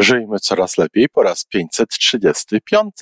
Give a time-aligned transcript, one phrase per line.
[0.00, 2.94] Żyjmy coraz lepiej po raz 535.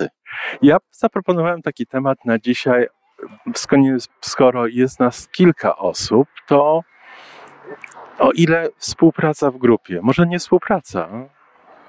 [0.62, 2.86] Ja zaproponowałem taki temat na dzisiaj.
[4.20, 6.80] Skoro jest nas kilka osób, to
[8.18, 11.08] o ile współpraca w grupie, może nie współpraca,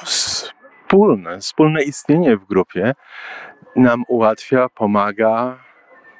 [0.03, 2.93] wspólne, wspólne istnienie w grupie
[3.75, 5.63] nam ułatwia, pomaga,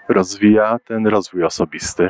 [0.09, 2.09] rozwija ten rozwój osobisty.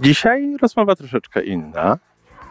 [0.00, 1.98] Dzisiaj rozmowa troszeczkę inna.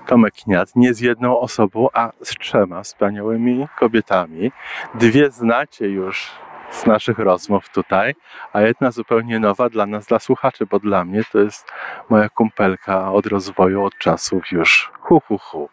[0.07, 4.51] Tomek Kniat nie z jedną osobą, a z trzema wspaniałymi kobietami.
[4.95, 6.31] Dwie znacie już
[6.71, 8.15] z naszych rozmów tutaj,
[8.53, 11.71] a jedna zupełnie nowa dla nas, dla słuchaczy, bo dla mnie to jest
[12.09, 15.69] moja kumpelka od rozwoju, od czasów już hu, hu, hu.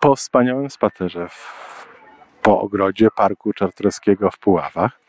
[0.00, 1.88] Po wspaniałym spacerze w,
[2.42, 5.00] po ogrodzie Parku Czartoryskiego w Puławach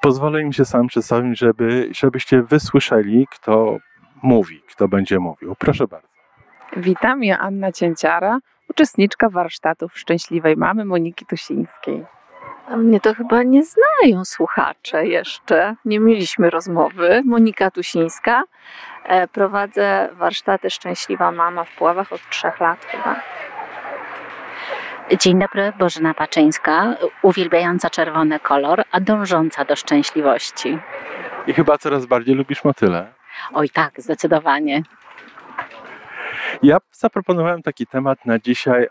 [0.00, 3.76] pozwolę im się sam przedstawić, żeby, żebyście wysłyszeli, kto
[4.22, 5.54] mówi, kto będzie mówił.
[5.58, 6.08] Proszę bardzo.
[6.76, 12.04] Witam, ja Anna Cięciara, uczestniczka warsztatów Szczęśliwej Mamy Moniki Tusińskiej.
[12.68, 15.76] A mnie to chyba nie znają słuchacze jeszcze.
[15.84, 17.22] Nie mieliśmy rozmowy.
[17.24, 18.42] Monika Tusińska.
[19.04, 23.20] E, prowadzę warsztaty Szczęśliwa Mama w Puławach od trzech lat chyba.
[25.20, 30.78] Dzień dobry, Bożena Paczyńska, uwielbiająca czerwony kolor, a dążąca do szczęśliwości.
[31.46, 33.19] I chyba coraz bardziej lubisz motyle.
[33.52, 34.82] Oj tak, zdecydowanie.
[36.62, 38.86] Ja zaproponowałem taki temat na dzisiaj.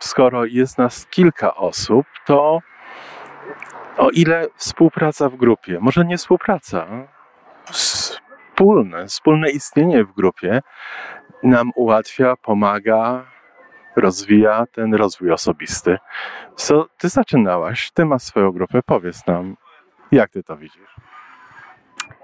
[0.00, 2.60] Skoro jest nas kilka osób, to
[3.96, 6.86] o ile współpraca w grupie, może nie współpraca,
[7.64, 10.60] wspólne, wspólne istnienie w grupie
[11.42, 13.24] nam ułatwia, pomaga,
[13.96, 15.98] rozwija ten rozwój osobisty.
[16.56, 19.56] Co ty zaczynałaś, ty masz swoją grupę, powiedz nam,
[20.12, 21.07] jak ty to widzisz?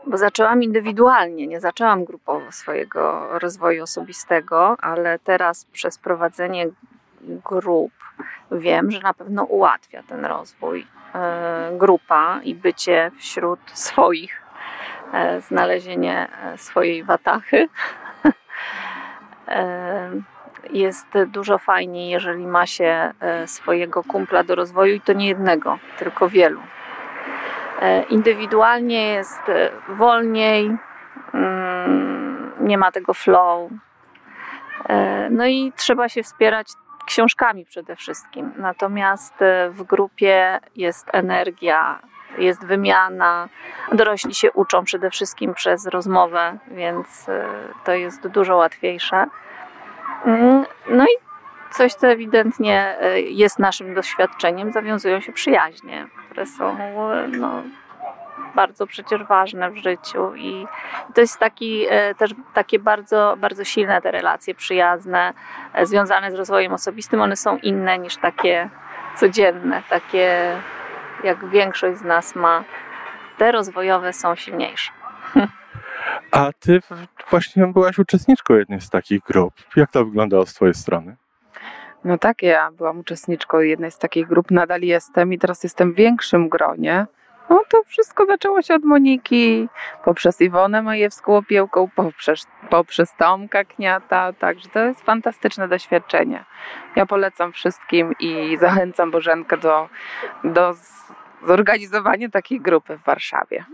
[0.07, 6.67] Bo zaczęłam indywidualnie, nie zaczęłam grupowo swojego rozwoju osobistego, ale teraz przez prowadzenie
[7.21, 7.93] grup
[8.53, 10.87] wiem, że na pewno ułatwia ten rozwój.
[11.15, 14.43] E, grupa i bycie wśród swoich,
[15.13, 17.69] e, znalezienie e, swojej watachy
[20.71, 23.13] jest dużo fajniej, jeżeli ma się
[23.47, 26.61] swojego kumpla do rozwoju i to nie jednego, tylko wielu.
[27.85, 30.77] E, indywidualnie jest e, wolniej,
[31.35, 33.71] mm, nie ma tego flow.
[34.89, 36.69] E, no i trzeba się wspierać
[37.07, 38.53] książkami przede wszystkim.
[38.57, 39.35] Natomiast
[39.71, 42.01] w grupie jest energia,
[42.39, 43.49] jest wymiana.
[43.93, 47.27] Dorośli się uczą przede wszystkim przez rozmowę, więc
[47.85, 49.27] to jest dużo łatwiejsze.
[50.25, 51.24] Mm, no i
[51.77, 52.97] coś, co ewidentnie
[53.29, 56.77] jest naszym doświadczeniem, zawiązują się przyjaźnie które są
[57.39, 57.63] no,
[58.55, 60.67] bardzo przecież ważne w życiu i
[61.15, 65.33] to jest taki, e, też takie bardzo, bardzo silne te relacje przyjazne,
[65.73, 68.71] e, związane z rozwojem osobistym, one są inne niż takie
[69.17, 70.57] codzienne, takie
[71.25, 72.65] jak większość z nas ma.
[73.39, 74.93] Te rozwojowe są silniejsze.
[76.31, 76.81] A ty
[77.31, 79.55] właśnie byłaś uczestniczką jednej z takich grup.
[79.77, 81.17] Jak to wyglądało z twojej strony?
[82.05, 85.97] No tak, ja byłam uczestniczką jednej z takich grup, nadal jestem i teraz jestem w
[85.97, 87.07] większym gronie.
[87.51, 89.69] No to wszystko zaczęło się od Moniki,
[90.05, 96.45] poprzez Iwonę Majewską Opiełką, poprzez, poprzez Tomka Kniata, także to jest fantastyczne doświadczenie.
[96.97, 99.89] Ja polecam wszystkim i zachęcam Bożenkę do,
[100.45, 100.75] do
[101.47, 103.65] zorganizowania takiej grupy w Warszawie.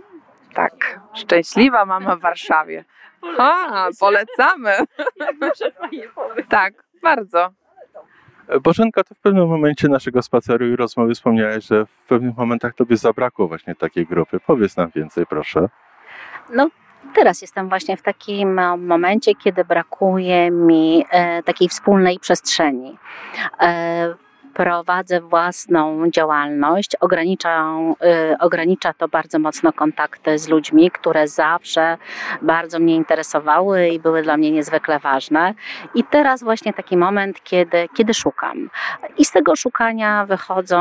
[0.55, 2.85] Tak, szczęśliwa mama w Warszawie.
[3.39, 4.77] A, polecamy.
[6.49, 7.60] Tak, bardzo.
[8.63, 12.97] Bożenka, to w pewnym momencie naszego spaceru i rozmowy wspomniałeś, że w pewnych momentach tobie
[12.97, 14.41] zabrakło właśnie takiej grupy.
[14.47, 15.69] Powiedz nam więcej, proszę.
[16.55, 16.71] No,
[17.15, 22.99] teraz jestem właśnie w takim e, momencie, kiedy brakuje mi e, takiej wspólnej przestrzeni.
[23.61, 24.15] E,
[24.55, 27.67] prowadzę własną działalność, ogranicza,
[28.33, 31.99] y, ogranicza to bardzo mocno kontakty z ludźmi, które zawsze
[32.43, 35.55] bardzo mnie interesowały i były dla mnie niezwykle ważne.
[35.95, 38.71] I teraz właśnie taki moment, kiedy, kiedy szukam.
[39.19, 40.81] I z tego szukania wychodzą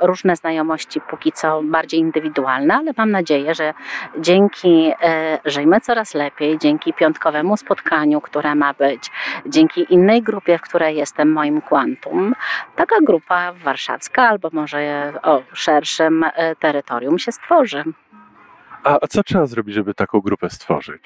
[0.00, 3.74] różne znajomości, póki co bardziej indywidualne, ale mam nadzieję, że
[4.18, 9.10] dzięki e, Żyjmy Coraz Lepiej, dzięki piątkowemu spotkaniu, które ma być,
[9.46, 11.60] dzięki innej grupie, w której jestem, moim
[12.76, 17.84] Taka grupa warszawska albo może o szerszym e, terytorium się stworzy.
[18.84, 21.02] A, a co trzeba zrobić, żeby taką grupę stworzyć?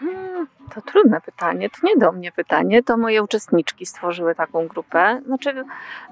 [0.00, 5.20] Hmm, to trudne pytanie, to nie do mnie pytanie, to moje uczestniczki stworzyły taką grupę.
[5.26, 5.64] Znaczy,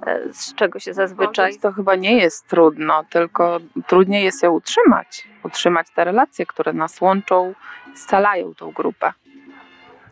[0.07, 1.59] e, z czego się zazwyczaj.
[1.59, 5.29] To chyba nie jest trudno, tylko trudniej jest ją utrzymać.
[5.43, 7.55] Utrzymać te relacje, które nas łączą,
[7.95, 9.13] scalają tą grupę.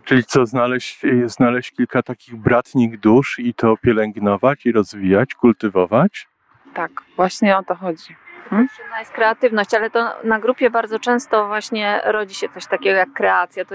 [0.04, 6.28] Czyli co, znaleźć, znaleźć kilka takich bratnich dusz i to pielęgnować i rozwijać, kultywować?
[6.74, 8.16] Tak, właśnie o to chodzi.
[8.50, 13.12] Potrzebna jest kreatywność, ale to na grupie bardzo często właśnie rodzi się coś takiego jak
[13.12, 13.64] kreacja.
[13.64, 13.74] To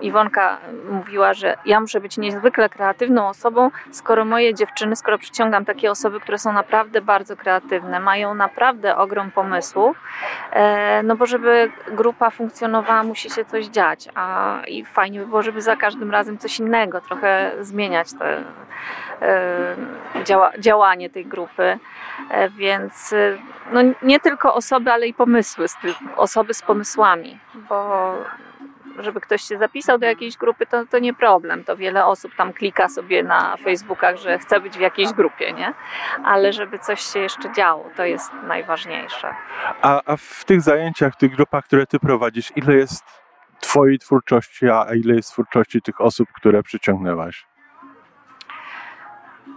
[0.00, 0.58] Iwonka
[0.90, 6.20] mówiła, że ja muszę być niezwykle kreatywną osobą, skoro moje dziewczyny, skoro przyciągam takie osoby,
[6.20, 9.96] które są naprawdę bardzo kreatywne, mają naprawdę ogrom pomysłów,
[10.52, 15.42] e, no bo żeby grupa funkcjonowała, musi się coś dziać, a i fajnie by było,
[15.42, 18.44] żeby za każdym razem coś innego, trochę zmieniać te,
[20.24, 21.78] działa, działanie tej grupy,
[22.30, 23.14] e, więc
[23.72, 25.66] no nie tylko osoby, ale i pomysły,
[26.16, 28.12] osoby z pomysłami, bo
[28.98, 31.64] żeby ktoś się zapisał do jakiejś grupy, to, to nie problem.
[31.64, 35.74] To wiele osób tam klika sobie na Facebookach, że chce być w jakiejś grupie, nie?
[36.24, 39.34] Ale żeby coś się jeszcze działo, to jest najważniejsze.
[39.82, 43.04] A, a w tych zajęciach, w tych grupach, które ty prowadzisz, ile jest
[43.60, 47.46] twojej twórczości, a ile jest twórczości tych osób, które przyciągnęłaś?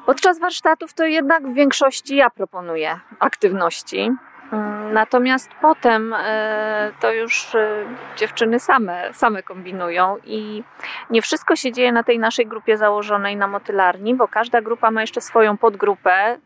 [0.06, 4.12] Podczas warsztatów to jednak w większości ja proponuję aktywności.
[4.52, 7.86] Mm, natomiast potem e, to już e,
[8.18, 10.64] dziewczyny same, same kombinują i
[11.10, 15.02] nie wszystko się dzieje na tej naszej grupie założonej na motylarni, bo każda grupa ma
[15.02, 16.38] jeszcze swoją podgrupę,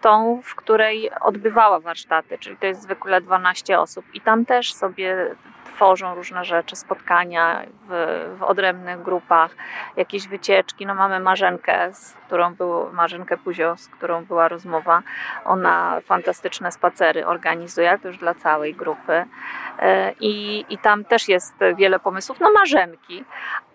[0.00, 5.36] tą, w której odbywała warsztaty, czyli to jest zwykle 12 osób i tam też sobie
[5.74, 9.56] tworzą różne rzeczy, spotkania w, w odrębnych grupach,
[9.96, 10.86] jakieś wycieczki.
[10.86, 15.02] No mamy Marzenkę, z którą był, Marzenkę Puzio, z którą była rozmowa.
[15.44, 19.24] Ona fantastyczne spacery organizuje, ale to już dla całej grupy.
[19.78, 22.40] E, I, I tam też jest wiele pomysłów.
[22.40, 23.24] No Marzenki,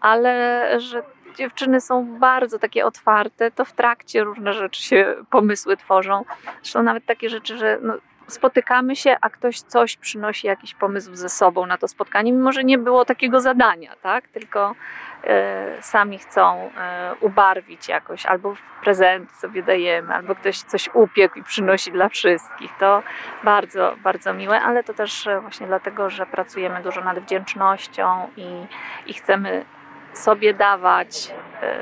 [0.01, 1.03] ale że
[1.35, 6.25] dziewczyny są bardzo takie otwarte, to w trakcie różne rzeczy się pomysły tworzą.
[6.61, 7.94] Zresztą nawet takie rzeczy, że no,
[8.27, 12.63] spotykamy się, a ktoś coś przynosi, jakiś pomysł ze sobą na to spotkanie, mimo że
[12.63, 14.27] nie było takiego zadania, tak?
[14.27, 14.75] tylko
[15.24, 21.44] e, sami chcą e, ubarwić jakoś, albo prezent sobie dajemy, albo ktoś coś upiekł i
[21.44, 22.71] przynosi dla wszystkich.
[22.79, 23.03] To
[23.44, 28.65] bardzo, bardzo miłe, ale to też e, właśnie dlatego, że pracujemy dużo nad wdzięcznością i,
[29.06, 29.65] i chcemy
[30.13, 31.33] sobie dawać.
[31.62, 31.77] E,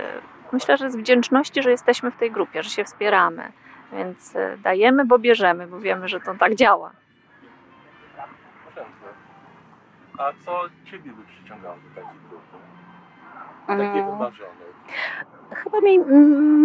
[0.51, 3.51] myślę, że z wdzięczności, że jesteśmy w tej grupie, że się wspieramy
[3.93, 6.91] więc e, dajemy, bo bierzemy, bo wiemy, że to tak działa.
[10.17, 12.57] A co Ciebie by przyciągało do takiej grupy?
[13.67, 14.05] Takiej mm.
[14.05, 14.75] wymarzonej?
[15.51, 15.99] Chyba mi,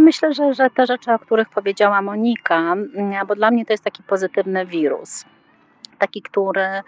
[0.04, 2.76] myślę, że, że te rzeczy, o których powiedziała Monika,
[3.26, 5.24] bo dla mnie to jest taki pozytywny wirus
[6.00, 6.82] taki, który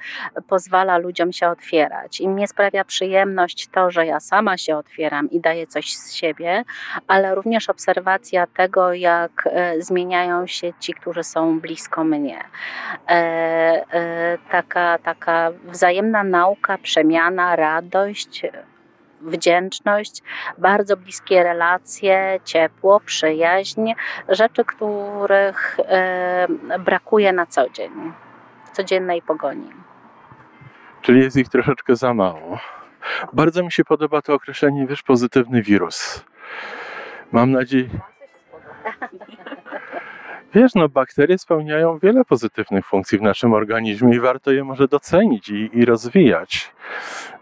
[0.48, 2.20] pozwala ludziom się otwierać.
[2.20, 6.64] I mnie sprawia przyjemność to, że ja sama się otwieram i daję coś z siebie,
[7.08, 12.38] ale również obserwacja tego, jak e, zmieniają się ci, którzy są blisko mnie.
[13.08, 18.42] E, e, taka, taka wzajemna nauka, przemiana, radość,
[19.20, 20.22] wdzięczność,
[20.58, 23.92] bardzo bliskie relacje, ciepło, przyjaźń,
[24.28, 25.76] rzeczy, których
[26.78, 27.92] brakuje na co dzień
[28.72, 29.70] codziennej pogoni.
[31.02, 32.58] Czyli jest ich troszeczkę za mało.
[33.32, 36.24] Bardzo mi się podoba to określenie, wiesz, pozytywny wirus.
[37.32, 37.88] Mam nadzieję.
[40.54, 45.48] Wiesz, no bakterie spełniają wiele pozytywnych funkcji w naszym organizmie i warto je może docenić
[45.48, 46.72] i, i rozwijać.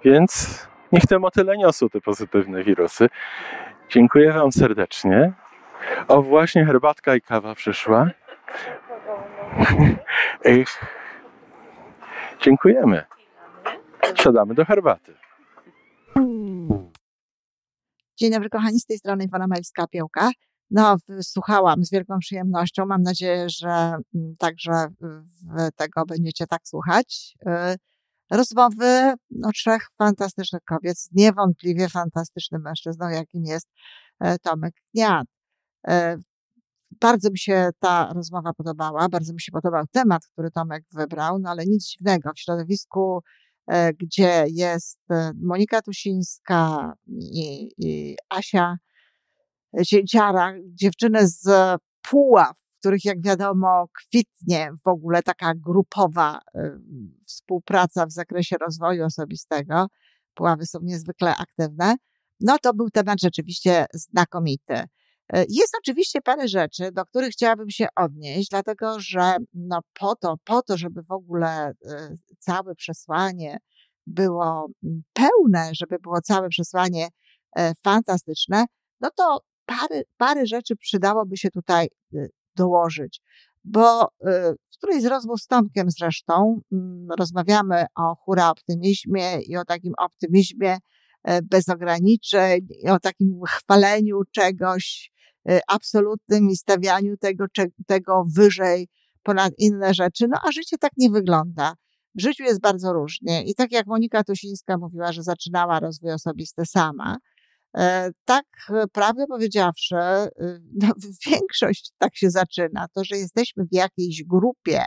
[0.04, 3.08] Więc niech te motyle niosą te pozytywne wirusy.
[3.88, 5.32] Dziękuję Wam serdecznie.
[6.08, 8.10] O, właśnie herbatka i kawa przyszła.
[12.42, 13.04] Dziękujemy.
[14.14, 15.14] Siadamy do herbaty.
[18.16, 20.30] Dzień dobry kochani, z tej strony Iwona Majewska-Piełka.
[20.70, 22.86] No, słuchałam z wielką przyjemnością.
[22.86, 23.68] Mam nadzieję, że
[24.14, 24.86] mm, także
[25.76, 27.34] tego będziecie tak słuchać.
[27.46, 27.76] Y,
[28.30, 29.14] rozmowy
[29.54, 33.68] trzech fantastycznych kobiet z niewątpliwie fantastycznym mężczyzną, jakim jest
[34.20, 35.26] e, Tomek Kniat.
[37.00, 41.50] Bardzo mi się ta rozmowa podobała, bardzo mi się podobał temat, który Tomek wybrał, no
[41.50, 42.30] ale nic dziwnego.
[42.36, 43.22] W środowisku,
[43.66, 48.76] e, gdzie jest e, Monika Tusińska i, i Asia
[49.86, 51.48] Cięciara, dziewczyny z
[52.02, 56.78] Puław, w których jak wiadomo kwitnie w ogóle taka grupowa e,
[57.26, 59.86] współpraca w zakresie rozwoju osobistego.
[60.34, 61.96] Puławy są niezwykle aktywne.
[62.40, 64.84] No to był temat rzeczywiście znakomity.
[65.32, 70.34] E, jest oczywiście parę rzeczy, do których chciałabym się odnieść, dlatego że no po to,
[70.44, 73.58] po to, żeby w ogóle e, całe przesłanie
[74.06, 74.66] było
[75.12, 77.08] pełne, żeby było całe przesłanie
[77.56, 78.64] e, fantastyczne,
[79.00, 81.88] no to parę, parę rzeczy przydałoby się tutaj
[82.56, 83.20] dołożyć.
[83.64, 84.08] Bo
[84.72, 86.60] w którejś z rozmów z Tomkiem zresztą
[87.18, 90.78] rozmawiamy o hura optymizmie i o takim optymizmie
[91.42, 95.12] bez ograniczeń, i o takim chwaleniu czegoś,
[95.68, 97.44] absolutnym i stawianiu tego,
[97.86, 98.88] tego wyżej
[99.22, 100.28] ponad inne rzeczy.
[100.28, 101.74] No a życie tak nie wygląda.
[102.14, 103.42] W życiu jest bardzo różnie.
[103.44, 107.16] I tak jak Monika Tusińska mówiła, że zaczynała rozwój osobisty sama,
[107.76, 110.88] e, tak e, prawdę powiedziawszy, y, no,
[111.26, 112.86] większość tak się zaczyna.
[112.94, 114.84] To, że jesteśmy w jakiejś grupie,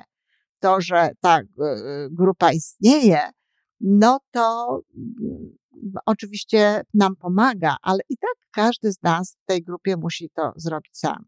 [0.59, 1.45] to, że ta y,
[2.11, 3.19] grupa istnieje,
[3.79, 5.57] no to mm,
[6.05, 10.97] oczywiście nam pomaga, ale i tak każdy z nas w tej grupie musi to zrobić
[10.97, 11.25] sam.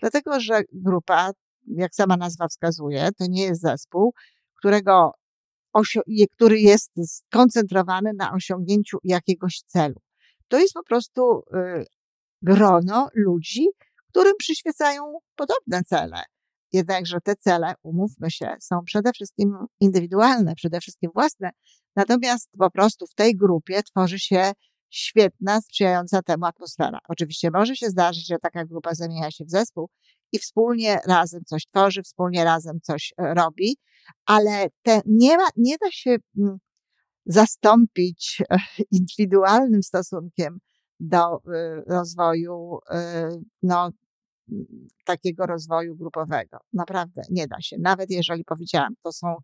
[0.00, 1.30] Dlatego, że grupa,
[1.66, 4.14] jak sama nazwa wskazuje, to nie jest zespół,
[4.58, 5.12] którego
[6.34, 10.00] który jest skoncentrowany na osiągnięciu jakiegoś celu.
[10.48, 11.84] To jest po prostu y,
[12.42, 13.66] grono ludzi,
[14.08, 16.22] którym przyświecają podobne cele.
[16.72, 21.50] Jednakże te cele, umówmy się, są przede wszystkim indywidualne, przede wszystkim własne.
[21.96, 24.52] Natomiast po prostu w tej grupie tworzy się
[24.90, 26.98] świetna, sprzyjająca temu atmosfera.
[27.08, 29.88] Oczywiście może się zdarzyć, że taka grupa zamienia się w zespół
[30.32, 33.76] i wspólnie razem coś tworzy, wspólnie razem coś e, robi,
[34.26, 36.58] ale te nie, ma, nie da się mm,
[37.26, 38.58] zastąpić e,
[38.90, 40.58] indywidualnym stosunkiem
[41.00, 42.78] do e, rozwoju
[43.62, 43.90] no,
[45.04, 46.58] takiego rozwoju grupowego.
[46.72, 47.76] Naprawdę nie da się.
[47.80, 49.36] Nawet jeżeli powiedziałam, to są,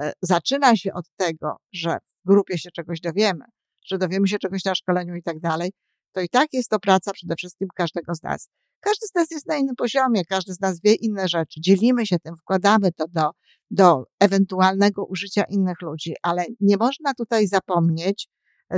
[0.00, 3.44] e, zaczyna się od tego, że w grupie się czegoś dowiemy,
[3.86, 5.72] że dowiemy się czegoś na szkoleniu i tak dalej,
[6.12, 8.48] to i tak jest to praca przede wszystkim każdego z nas.
[8.80, 12.18] Każdy z nas jest na innym poziomie, każdy z nas wie inne rzeczy, dzielimy się
[12.18, 13.30] tym, wkładamy to do,
[13.70, 18.28] do ewentualnego użycia innych ludzi, ale nie można tutaj zapomnieć,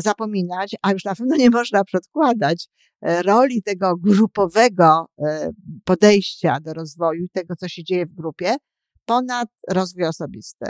[0.00, 2.68] zapominać, a już na pewno nie można przedkładać
[3.02, 5.50] e, roli tego grupowego e,
[5.84, 8.56] podejścia do rozwoju, tego, co się dzieje w grupie,
[9.04, 10.66] ponad rozwój osobisty.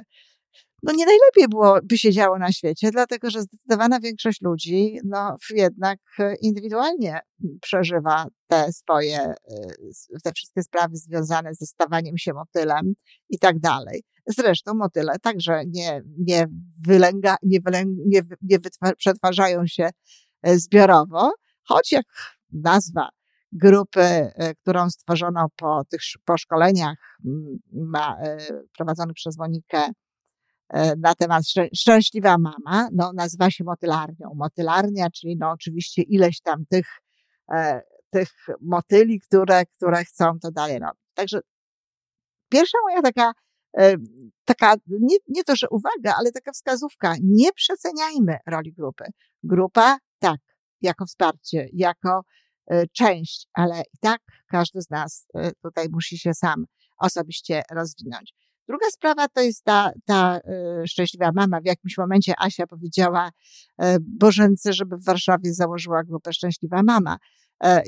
[0.86, 5.36] No nie najlepiej było, by się działo na świecie, dlatego że zdecydowana większość ludzi, no
[5.50, 5.98] jednak
[6.40, 7.20] indywidualnie
[7.60, 9.34] przeżywa te swoje, e,
[10.24, 12.94] te wszystkie sprawy związane ze stawaniem się motylem
[13.28, 14.02] i tak dalej.
[14.26, 16.46] Zresztą motyle także nie, nie,
[16.86, 18.58] wylęga, nie, wylęg, nie, nie
[18.96, 19.90] przetwarzają się
[20.42, 22.06] e, zbiorowo, choć jak
[22.52, 23.08] nazwa
[23.52, 26.96] grupy, e, którą stworzono po tych po szkoleniach
[27.72, 28.38] ma, e,
[28.76, 29.82] prowadzonych przez Monikę
[30.98, 31.44] na temat
[31.76, 34.30] Szczęśliwa Mama, no, nazywa się motylarnią.
[34.34, 36.86] Motylarnia, czyli no oczywiście ileś tam tych,
[38.10, 41.02] tych motyli, które, które chcą to dalej robić.
[41.14, 41.40] Także
[42.48, 43.32] pierwsza moja taka
[44.44, 47.14] taka, nie, nie to, że uwaga, ale taka wskazówka.
[47.22, 49.04] Nie przeceniajmy roli grupy.
[49.42, 50.40] Grupa, tak,
[50.80, 52.22] jako wsparcie, jako
[52.70, 56.64] e, część, ale i tak każdy z nas e, tutaj musi się sam
[56.98, 58.34] osobiście rozwinąć.
[58.68, 61.60] Druga sprawa to jest ta, ta e, szczęśliwa mama.
[61.60, 63.30] W jakimś momencie Asia powiedziała
[64.00, 67.16] Bożence, żeby w Warszawie założyła grupę Szczęśliwa Mama.
[67.64, 67.82] E,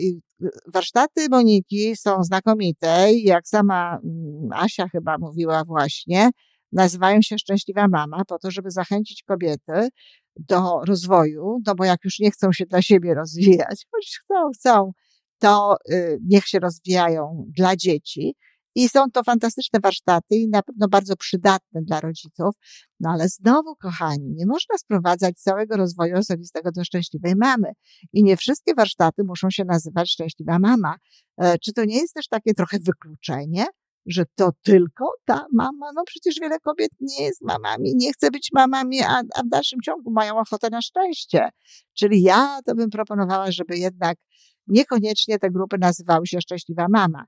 [0.74, 6.30] warsztaty Moniki są znakomite jak sama mm, Asia chyba mówiła właśnie,
[6.72, 9.88] nazywają się Szczęśliwa Mama po to, żeby zachęcić kobiety
[10.36, 14.92] do rozwoju, no bo jak już nie chcą się dla siebie rozwijać, choć chcą, chcą,
[15.38, 18.34] to y, niech się rozwijają dla dzieci,
[18.76, 22.54] i są to fantastyczne warsztaty i na pewno bardzo przydatne dla rodziców.
[23.00, 27.72] No ale znowu, kochani, nie można sprowadzać całego rozwoju osobistego do szczęśliwej mamy.
[28.12, 30.94] I nie wszystkie warsztaty muszą się nazywać szczęśliwa mama.
[31.40, 33.66] E, czy to nie jest też takie trochę wykluczenie?
[34.08, 38.50] że to tylko ta mama, no przecież wiele kobiet nie jest mamami, nie chce być
[38.52, 41.48] mamami, a, a w dalszym ciągu mają ochotę na szczęście.
[41.94, 44.18] Czyli ja to bym proponowała, żeby jednak
[44.66, 47.24] niekoniecznie te grupy nazywały się Szczęśliwa Mama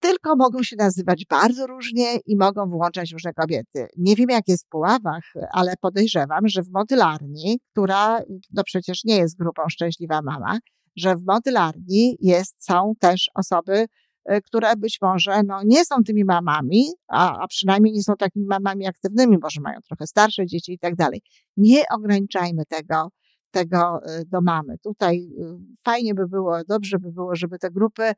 [0.00, 3.86] tylko mogą się nazywać bardzo różnie i mogą włączać różne kobiety.
[3.96, 8.20] Nie wiem, jak jest w Puławach, ale podejrzewam, że w motylarni, która
[8.52, 10.58] no przecież nie jest grupą Szczęśliwa Mama,
[10.96, 13.86] że w modelarni jest, są też osoby,
[14.32, 18.46] y, które być może no, nie są tymi mamami, a, a przynajmniej nie są takimi
[18.46, 21.22] mamami aktywnymi, może mają trochę starsze dzieci i tak dalej.
[21.56, 23.08] Nie ograniczajmy tego,
[23.50, 24.78] tego y, do mamy.
[24.78, 28.12] Tutaj y, fajnie by było, dobrze by było, żeby te grupy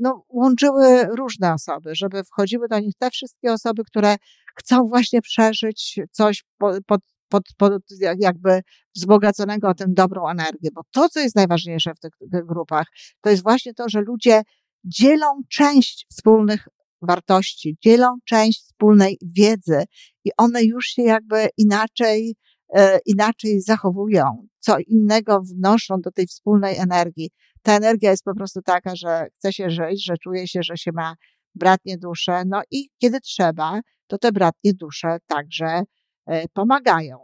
[0.00, 4.16] no, łączyły różne osoby, żeby wchodziły do nich te wszystkie osoby, które
[4.58, 7.82] chcą właśnie przeżyć coś pod, pod, pod, pod
[8.18, 8.60] jakby
[8.96, 12.86] wzbogaconego o tę dobrą energię, bo to, co jest najważniejsze w tych, tych grupach,
[13.20, 14.42] to jest właśnie to, że ludzie
[14.84, 16.68] dzielą część wspólnych
[17.02, 19.84] wartości, dzielą część wspólnej wiedzy
[20.24, 22.36] i one już się jakby inaczej,
[22.74, 27.30] e, inaczej zachowują, co innego wnoszą do tej wspólnej energii.
[27.62, 30.90] Ta energia jest po prostu taka, że chce się żyć, że czuje się, że się
[30.94, 31.14] ma
[31.54, 35.82] bratnie dusze, no i kiedy trzeba, to te bratnie dusze także
[36.26, 37.18] e, pomagają.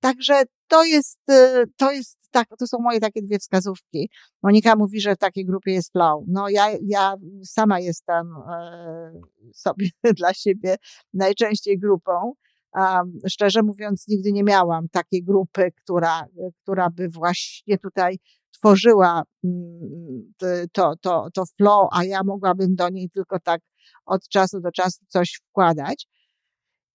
[0.00, 4.10] Także to jest, e, to jest tak, to są moje takie dwie wskazówki.
[4.42, 6.24] Monika mówi, że w takiej grupie jest flow.
[6.28, 9.12] No ja, ja sama jestem e,
[9.54, 10.76] sobie dla siebie
[11.14, 12.32] najczęściej grupą.
[12.74, 16.26] Um, szczerze mówiąc, nigdy nie miałam takiej grupy, która,
[16.62, 18.18] która by właśnie tutaj
[18.62, 20.32] tworzyła mm,
[20.72, 23.60] to, to, to flow, a ja mogłabym do niej tylko tak
[24.06, 26.06] od czasu do czasu coś wkładać.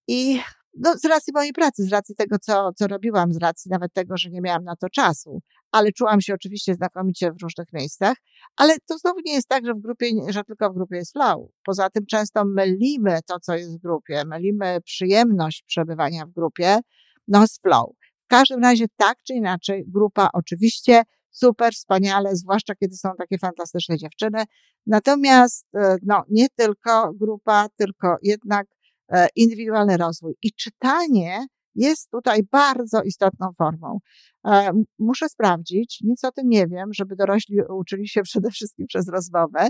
[0.07, 0.39] I
[0.79, 4.17] no, z racji mojej pracy, z racji tego, co, co robiłam, z racji nawet tego,
[4.17, 8.17] że nie miałam na to czasu, ale czułam się oczywiście znakomicie w różnych miejscach,
[8.55, 11.49] ale to znowu nie jest tak, że w grupie, że tylko w grupie jest flow.
[11.65, 16.79] Poza tym często mylimy to, co jest w grupie, mylimy przyjemność przebywania w grupie,
[17.27, 17.89] no z flow.
[18.25, 21.03] W każdym razie tak czy inaczej, grupa oczywiście
[21.37, 24.43] super, wspaniale, zwłaszcza kiedy są takie fantastyczne dziewczyny.
[24.85, 28.67] Natomiast, e, no, nie tylko grupa, tylko jednak
[29.09, 30.35] e, indywidualny rozwój.
[30.41, 33.99] I czytanie jest tutaj bardzo istotną formą.
[34.47, 39.07] E, muszę sprawdzić, nic o tym nie wiem, żeby dorośli uczyli się przede wszystkim przez
[39.09, 39.69] rozmowę.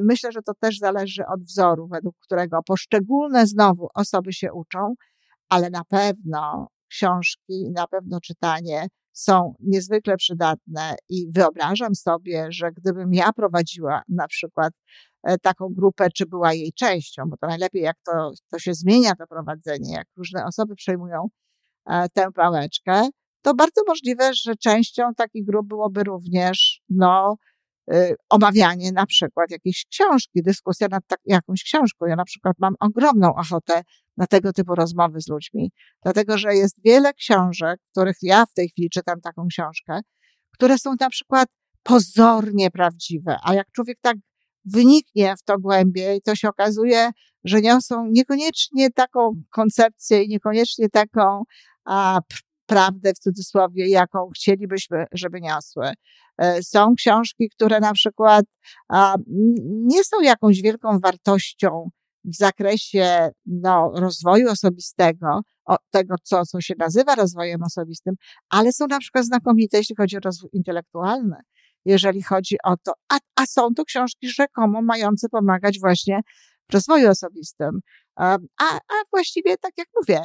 [0.00, 4.94] Myślę, że to też zależy od wzoru, według którego poszczególne znowu osoby się uczą,
[5.48, 13.14] ale na pewno książki, na pewno czytanie są niezwykle przydatne i wyobrażam sobie, że gdybym
[13.14, 14.72] ja prowadziła na przykład
[15.22, 19.14] e, taką grupę, czy była jej częścią, bo to najlepiej jak to, to się zmienia
[19.14, 21.28] to prowadzenie, jak różne osoby przejmują
[21.86, 23.08] e, tę pałeczkę,
[23.42, 27.36] to bardzo możliwe, że częścią takich grup byłoby również, no,
[27.92, 32.06] y, omawianie na przykład jakiejś książki, dyskusja nad tak, jakąś książką.
[32.06, 33.82] Ja na przykład mam ogromną ochotę
[34.20, 38.68] na tego typu rozmowy z ludźmi, dlatego że jest wiele książek, których ja w tej
[38.68, 40.00] chwili czytam taką książkę,
[40.50, 41.48] które są na przykład
[41.82, 44.16] pozornie prawdziwe, a jak człowiek tak
[44.64, 47.10] wyniknie w to głębiej, to się okazuje,
[47.44, 51.42] że niosą niekoniecznie taką koncepcję i niekoniecznie taką
[51.84, 52.20] a,
[52.66, 55.92] prawdę w cudzysłowie, jaką chcielibyśmy, żeby niosły.
[56.38, 58.44] E, są książki, które na przykład
[58.88, 59.14] a,
[59.70, 61.90] nie są jakąś wielką wartością
[62.24, 65.40] w zakresie no, rozwoju osobistego,
[65.90, 68.14] tego, co, co się nazywa rozwojem osobistym,
[68.48, 71.36] ale są na przykład znakomite, jeśli chodzi o rozwój intelektualny,
[71.84, 76.20] jeżeli chodzi o to, a, a są to książki rzekomo mające pomagać właśnie
[76.70, 77.80] w rozwoju osobistym.
[78.16, 80.24] A, a właściwie, tak jak mówię,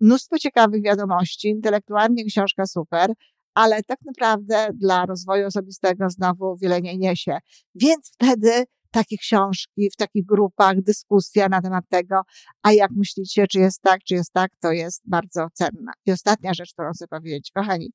[0.00, 3.12] mnóstwo ciekawych wiadomości, intelektualnie książka super,
[3.54, 7.38] ale tak naprawdę dla rozwoju osobistego znowu wiele nie niesie.
[7.74, 12.20] Więc wtedy takie książki w takich grupach, dyskusja na temat tego,
[12.62, 15.92] a jak myślicie, czy jest tak, czy jest tak, to jest bardzo cenna.
[16.06, 17.90] I ostatnia rzecz, którą chcę powiedzieć, kochani,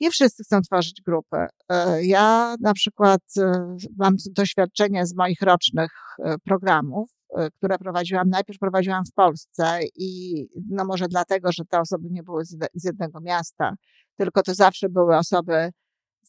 [0.00, 1.36] nie wszyscy chcą tworzyć grupy.
[1.68, 5.90] E, ja na przykład e, mam doświadczenie z moich rocznych
[6.24, 7.10] e, programów,
[7.56, 8.28] które prowadziłam.
[8.28, 10.34] Najpierw prowadziłam w Polsce i
[10.70, 13.74] no może dlatego, że te osoby nie były z jednego miasta,
[14.16, 15.70] tylko to zawsze były osoby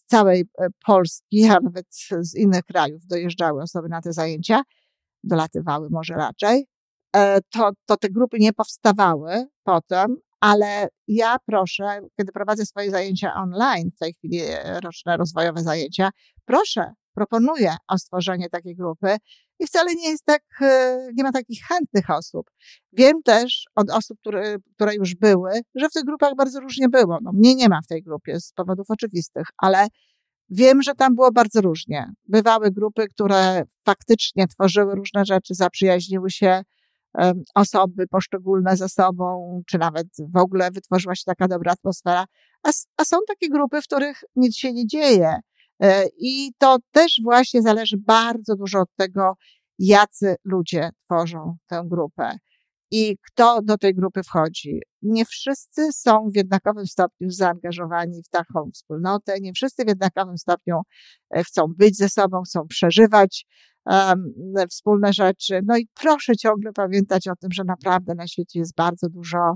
[0.06, 1.86] całej e, Polski, a nawet
[2.20, 4.62] z innych krajów dojeżdżały osoby na te zajęcia,
[5.24, 6.68] dolatywały może raczej,
[7.16, 13.34] e, to, to te grupy nie powstawały potem, ale ja proszę, kiedy prowadzę swoje zajęcia
[13.36, 16.10] online, w tej chwili e, roczne rozwojowe zajęcia,
[16.46, 19.18] proszę, proponuję o stworzenie takiej grupy
[19.60, 20.44] i wcale nie jest tak,
[21.14, 22.50] nie ma takich chętnych osób.
[22.94, 27.18] Wiem też od osób, które, które już były, że w tych grupach bardzo różnie było.
[27.22, 29.88] No, mnie nie ma w tej grupie z powodów oczywistych, ale
[30.50, 32.12] wiem, że tam było bardzo różnie.
[32.28, 36.62] Bywały grupy, które faktycznie tworzyły różne rzeczy, zaprzyjaźniły się
[37.56, 42.26] osoby poszczególne ze sobą, czy nawet w ogóle wytworzyła się taka dobra atmosfera.
[42.64, 45.40] A, a są takie grupy, w których nic się nie dzieje.
[45.82, 49.34] E, I to też właśnie zależy bardzo dużo od tego,
[49.80, 52.38] jacy ludzie tworzą tę grupę.
[52.92, 54.82] i kto do tej grupy wchodzi.
[55.02, 60.82] Nie wszyscy są w jednakowym stopniu zaangażowani w taką wspólnotę, nie wszyscy w jednakowym stopniu
[61.36, 63.46] e, chcą być ze sobą, chcą przeżywać
[63.86, 64.34] um,
[64.70, 65.62] wspólne rzeczy.
[65.66, 69.56] No i proszę ciągle pamiętać o tym, że naprawdę na świecie jest bardzo dużo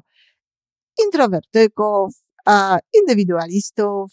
[1.06, 2.14] introwertyków,
[2.94, 4.12] indywidualistów,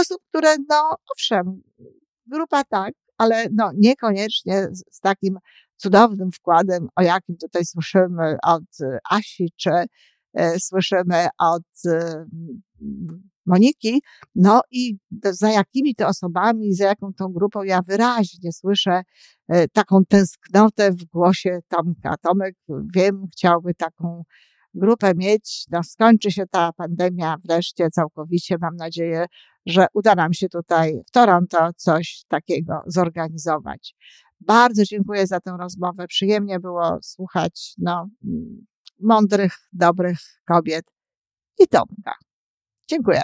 [0.00, 1.62] osób, które, no owszem,
[2.26, 5.38] grupa tak, ale no niekoniecznie z, z takim
[5.76, 8.64] cudownym wkładem, o jakim tutaj słyszymy od
[9.10, 9.70] Asi, czy
[10.34, 12.24] e, słyszymy od e,
[13.46, 14.02] Moniki.
[14.34, 19.02] No i za jakimi to osobami, za jaką tą grupą ja wyraźnie słyszę
[19.48, 22.16] e, taką tęsknotę w głosie Tomka.
[22.22, 22.56] Tomek,
[22.94, 24.24] wiem, chciałby taką
[24.74, 25.64] grupę mieć.
[25.70, 28.56] No, skończy się ta pandemia wreszcie całkowicie.
[28.60, 29.26] Mam nadzieję,
[29.66, 33.94] że uda nam się tutaj w Toronto coś takiego zorganizować.
[34.40, 36.06] Bardzo dziękuję za tę rozmowę.
[36.08, 38.08] Przyjemnie było słuchać no,
[39.00, 40.84] mądrych, dobrych kobiet
[41.58, 42.14] i Tomka.
[42.88, 43.22] Dziękuję.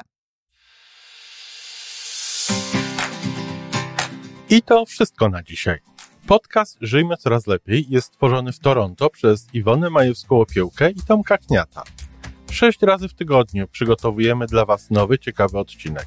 [4.51, 5.79] I to wszystko na dzisiaj.
[6.27, 11.83] Podcast Żyjmy Coraz Lepiej jest stworzony w Toronto przez Iwonę Majewską-Opiełkę i Tomka Kniata.
[12.51, 16.07] Sześć razy w tygodniu przygotowujemy dla Was nowy, ciekawy odcinek.